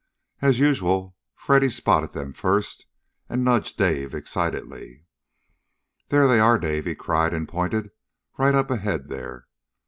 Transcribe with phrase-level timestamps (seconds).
[0.41, 2.87] As usual, Freddy spotted them first
[3.29, 5.05] and nudged Dave excitedly.
[6.09, 7.91] "There they are, Dave!" he cried, and pointed.
[8.35, 9.45] "Right up ahead, there.